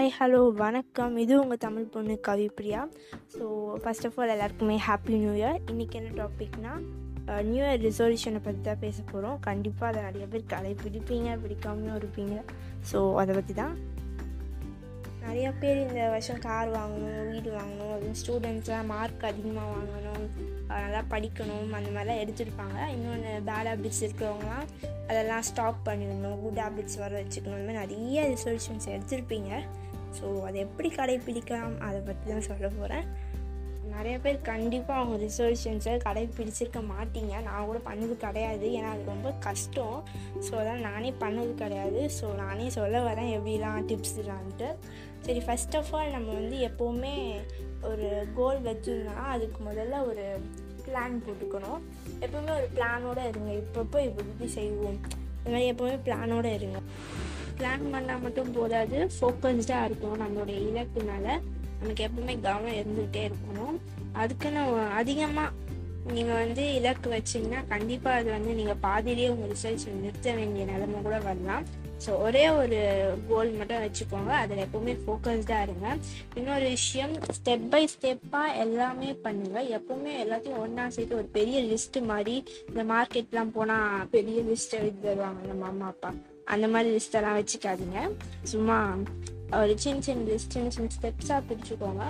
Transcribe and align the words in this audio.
Hi 0.00 0.14
hello 0.18 0.38
வணக்கம். 0.60 1.14
இது 1.22 1.32
உங்கள் 1.40 1.60
தமிழ் 1.64 1.90
பொண்ணு 1.94 2.14
Kavipriya 2.26 2.82
so 3.34 3.44
first 3.82 4.06
of 4.08 4.16
all 4.20 4.32
எல்லாருக்குமே 4.34 4.76
ஹாப்பி 4.86 5.16
நியூ 5.22 5.32
இயர் 5.40 5.58
இன்றைக்கி 5.70 5.96
என்ன 6.00 6.14
டாபிக்னா 6.20 6.72
நியூ 7.48 7.60
இயர் 7.64 7.82
ரிசல்யூஷனை 7.86 8.40
பற்றி 8.46 8.60
தான் 8.68 8.80
பேச 8.84 8.96
போகிறோம் 9.10 9.38
கண்டிப்பாக 9.48 9.90
அதை 9.90 10.02
நிறைய 10.06 10.26
பேர் 10.34 10.50
கலை 10.52 10.72
பிடிப்பீங்க 10.82 11.34
பிடிக்காமலும் 11.42 11.98
இருப்பீங்க. 12.00 12.36
ஸோ 12.90 13.00
அதை 13.22 13.34
பற்றி 13.38 13.56
தான் 13.62 13.74
நிறைய 15.24 15.48
பேர் 15.62 15.82
இந்த 15.86 16.06
வருஷம் 16.14 16.40
கார் 16.46 16.70
வாங்கணும் 16.76 17.28
வீடு 17.32 17.50
வாங்கணும் 17.58 17.92
அதுவும் 17.96 18.16
ஸ்டூடெண்ட்ஸ்லாம் 18.20 18.88
மார்க் 18.92 19.28
அதிகமாக 19.30 19.68
வாங்கணும் 19.74 20.24
நல்லா 20.70 21.02
படிக்கணும் 21.12 21.76
அந்த 21.78 21.90
மாதிரிலாம் 21.94 22.22
எடுத்துருப்பாங்க. 22.22 22.78
இன்னொன்று 22.94 23.34
பேட் 23.50 23.70
ஹேபிட்ஸ் 23.72 24.02
இருக்கிறவங்களாம் 24.06 24.66
அதெல்லாம் 25.10 25.46
ஸ்டாப் 25.50 25.84
பண்ணிடணும் 25.90 26.40
குட் 26.46 26.62
ஹேபிட்ஸ் 26.64 26.98
வர 27.04 27.12
வச்சுக்கணும். 27.20 27.60
இந்த 27.60 27.68
மாதிரி 27.68 27.82
நிறைய 27.84 28.26
ரிசல்யூஷன்ஸ் 28.34 28.90
எடுத்திருப்பீங்க. 28.96 29.52
ஸோ 30.18 30.26
அதை 30.42 30.60
எப்படி 30.60 30.88
கடைப்பிடிக்கலாம் 30.98 31.76
அதை 31.88 32.00
பற்றி 32.00 32.26
தான் 32.32 32.48
சொல்ல 32.50 32.68
போகிறேன் 32.68 33.06
நிறைய 33.94 34.16
பேர் 34.20 34.36
கண்டிப்பாக 34.40 35.00
அவங்க 35.00 35.16
ரிசர்வேஷன்ஸை 35.26 35.94
கடைப்பிடிச்சிருக்க 36.04 36.80
மாட்டீங்க. 36.90 37.34
நான் 37.42 37.66
கூட 37.66 37.78
பண்ணது 37.88 38.14
கிடையாது. 38.16 38.66
ஏன்னா 38.78 38.90
அது 38.92 39.02
ரொம்ப 39.04 39.30
கஷ்டம். 39.46 39.96
ஸோ 40.46 40.52
அதான் 40.60 40.84
நானே 40.88 41.10
பண்ணது 41.22 41.54
கிடையாது. 41.54 42.10
ஸோ 42.18 42.26
நானே 42.34 42.66
சொல்ல 42.70 43.00
வரேன் 43.08 43.30
எப்படிலாம் 43.36 43.86
டிப்ஸ்லான்ட்டு 43.90 44.68
சரி 45.26 45.40
ஃபஸ்ட் 45.46 45.76
ஆஃப் 45.76 45.92
ஆல் 45.94 46.14
நம்ம 46.16 46.28
வந்து 46.32 46.58
எப்போவுமே 46.68 47.14
ஒரு 47.90 48.26
கோல் 48.34 48.60
வச்சுருந்தோம்னா 48.68 49.26
அதுக்கு 49.34 49.58
முதல்ல 49.70 49.98
ஒரு 50.10 50.26
பிளான் 50.86 51.16
போட்டுக்கணும். 51.24 51.80
எப்போவுமே 52.24 52.52
ஒரு 52.58 52.68
பிளானோடு 52.76 53.24
இருங்க. 53.32 53.50
இப்பப்போ 53.62 53.98
இப்படி 54.08 54.28
இப்படி 54.28 54.50
செய்வோம். 54.58 55.00
இந்த 55.38 55.50
மாதிரி 55.50 55.70
எப்போவுமே 55.72 55.98
பிளானோடு 56.06 56.52
இருங்க. 56.54 56.80
பிளான் 57.60 57.88
பண்ணால் 57.94 58.22
மட்டும் 58.26 58.52
போதாது. 58.58 58.98
ஃபோக்கஸ்டாக 59.16 59.88
இருக்கணும் 59.88 60.22
நம்மளுடைய 60.24 60.60
இலக்கு 60.68 61.02
மேலே 61.10 61.34
நமக்கு 61.80 62.06
எப்பவுமே 62.08 62.36
கவனம் 62.46 62.78
இருந்துகிட்டே 62.80 63.24
இருக்கணும். 63.30 63.76
அதுக்குன்னு 64.22 64.62
அதிகமாக 65.00 65.68
நீங்கள் 66.14 66.38
வந்து 66.42 66.62
இலக்கு 66.76 67.08
வச்சிங்கன்னா 67.14 67.60
கண்டிப்பாக 67.72 68.20
அது 68.20 68.28
வந்து 68.34 68.52
நீங்கள் 68.58 68.78
பாதியிலேயே 68.84 69.28
உங்கள் 69.32 69.50
ரிசர்ச் 69.52 69.84
நிறுத்த 70.04 70.32
வேண்டிய 70.38 70.64
நிலைமை 70.70 70.98
கூட 71.06 71.16
வரலாம். 71.26 71.64
ஸோ 72.04 72.10
ஒரே 72.26 72.44
ஒரு 72.60 72.78
கோல் 73.30 73.50
மட்டும் 73.58 73.82
வச்சுக்கோங்க. 73.84 74.32
அதில் 74.42 74.62
எப்போவுமே 74.66 74.94
ஃபோக்கஸ்டாக 75.02 75.66
இருங்க. 75.66 75.88
இன்னொரு 76.38 76.66
விஷயம் 76.76 77.14
ஸ்டெப் 77.38 77.68
பை 77.74 77.82
ஸ்டெப்பாக 77.94 78.56
எல்லாமே 78.64 79.10
பண்ணுங்கள் 79.26 79.70
எப்போவுமே 79.78 80.14
எல்லாத்தையும் 80.24 80.62
ஒன்றா 80.64 80.86
சேர்த்து 80.96 81.20
ஒரு 81.20 81.30
பெரிய 81.38 81.60
லிஸ்ட்டு 81.70 82.06
மாதிரி 82.12 82.36
இந்த 82.70 82.84
மார்க்கெட்லாம் 82.94 83.54
போனால் 83.58 84.08
பெரிய 84.16 84.40
லிஸ்ட் 84.50 84.78
எழுதி 84.80 85.00
தருவாங்க 85.08 85.42
நம்ம 85.52 85.66
அம்மா 85.72 85.88
அப்பா. 85.94 86.12
அந்த 86.54 86.66
மாதிரி 86.74 86.88
லிஸ்டெல்லாம் 86.96 87.38
வச்சுக்காதீங்க. 87.40 87.98
சும்மா 88.52 88.78
ஒரு 89.60 89.72
சின்ன 89.84 90.02
சின்ன 90.06 90.26
லிஸ்ட் 90.30 90.54
சின்ன 90.56 90.70
சின்ன 90.76 90.90
ஸ்டெப்ஸாக 90.96 91.40
பிரிச்சுக்கோங்க. 91.48 92.04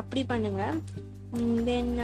அப்படி 0.00 0.22
பண்ணுங்கள் 0.32 0.76
தென் 1.68 1.94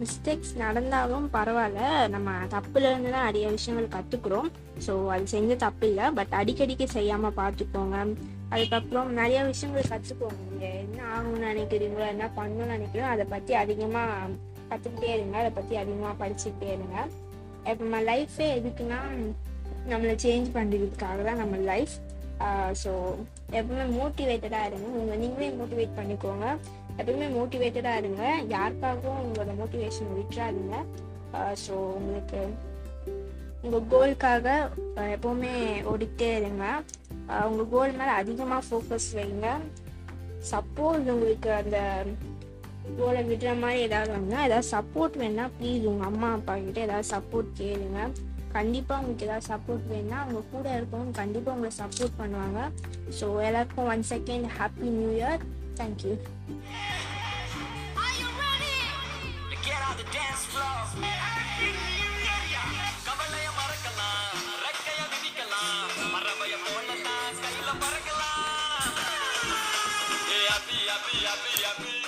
மிஸ்டேக்ஸ் 0.00 0.52
நடந்தாலும் 0.62 1.26
பரவாயில்ல. 1.34 1.82
நம்ம 2.14 2.30
தப்புலேருந்து 2.54 3.12
தான் 3.14 3.26
நிறைய 3.28 3.46
விஷயங்கள் 3.54 3.94
கற்றுக்குறோம் 3.94 4.48
ஸோ 4.86 4.92
அது 5.14 5.24
செஞ்ச 5.34 5.52
தப்பு 5.64 5.84
இல்லை. 5.90 6.06
பட் 6.18 6.34
அடிக்கடிக்கு 6.40 6.86
செய்யாமல் 6.96 7.38
பார்த்துக்கோங்க 7.40 7.98
அதுக்கப்புறம் 8.54 9.08
நிறைய 9.20 9.38
விஷயங்கள் 9.52 9.90
கற்றுக்கோங்க 9.92 10.40
நீங்கள் 10.50 10.76
என்ன 10.82 10.98
ஆகணும்னு 11.14 11.48
நினைக்கிறீங்களோ 11.52 12.04
என்ன 12.14 12.26
பண்ணணும்னு 12.38 12.74
நினைக்கிறோம் 12.76 13.12
அதை 13.14 13.24
பற்றி 13.34 13.54
அதிகமாக 13.62 14.28
கற்றுக்கிட்டே 14.70 15.10
இருங்க. 15.16 15.36
அதை 15.42 15.50
பற்றி 15.58 15.74
அதிகமாக 15.82 16.14
படிச்சுக்கிட்டே 16.22 16.70
இருங்க. 16.76 16.96
இப்போ 17.70 17.82
நம்ம 17.84 18.00
லைஃபே 18.10 18.48
எதுக்குன்னா 18.58 19.00
நம்மளை 19.92 20.14
சேஞ்ச் 20.24 20.48
பண்ணுறதுக்காக 20.56 21.18
தான் 21.28 21.42
நம்ம 21.42 21.56
லைஃப் 21.70 21.94
ஸோ 22.82 22.92
எப்பவுமே 23.58 23.84
மோட்டிவேட்டடாக 23.98 24.68
இருங்க. 24.68 24.88
உங்கள் 25.00 25.20
நீங்களே 25.22 25.48
மோட்டிவேட் 25.60 25.94
பண்ணிக்கோங்க. 25.98 26.46
எப்பவுமே 27.00 27.26
மோட்டிவேட்டடாக 27.36 28.00
இருங்க. 28.02 28.22
யாருக்காகவும் 28.54 29.22
உங்களோட 29.24 29.52
மோட்டிவேஷன் 29.60 30.16
விட்டுறாதீங்க. 30.18 30.76
ஸோ 31.64 31.74
உங்களுக்கு 31.98 32.42
உங்கள் 33.64 33.88
கோலுக்காக 33.92 34.46
எப்போவுமே 35.14 35.54
ஓடிக்கிட்டே 35.92 36.30
இருங்க. 36.40 36.64
உங்கள் 37.48 37.70
கோல் 37.74 37.98
மேலே 38.00 38.12
அதிகமாக 38.20 38.66
ஃபோக்கஸ் 38.68 39.08
வைங்க. 39.18 39.48
சப்போஸ் 40.52 41.10
உங்களுக்கு 41.14 41.50
அந்த 41.62 41.78
கோலை 42.98 43.22
விடுற 43.30 43.52
மாதிரி 43.62 43.80
ஏதாவது 43.86 44.10
வாங்க 44.16 44.34
ஏதாவது 44.48 44.68
சப்போர்ட் 44.74 45.16
வேணால் 45.22 45.54
ப்ளீஸ் 45.58 45.86
உங்கள் 45.92 46.08
அம்மா 46.10 46.28
அப்பா 46.36 46.54
கிட்ட 46.66 46.80
ஏதாவது 46.88 47.08
சப்போர்ட் 47.14 47.50
கேளுங்க. 47.60 48.00
கண்டிப்பாக 48.56 49.00
உங்களுக்கு 49.00 49.26
ஏதாவது 49.26 49.48
சப்போர்ட் 49.52 49.90
வேணும்னா 49.92 50.18
அவங்க 50.22 50.42
கூட 50.52 50.66
இருக்கவங்க 50.78 51.14
கண்டிப்பாக 51.20 51.56
உங்களை 51.56 51.72
சப்போர்ட் 51.82 52.18
பண்ணுவாங்க. 52.20 52.60
ஸோ 53.18 53.26
எல்லாருக்கும் 53.48 53.90
one 53.94 54.06
second 54.12 54.48
happy 54.58 54.90
new 54.98 55.10
year 55.18 55.44
thank you 55.80 56.14
Get 70.28 70.48
happy 70.50 70.78
happy 70.86 71.16
happy 71.24 71.52
happy 71.62 72.05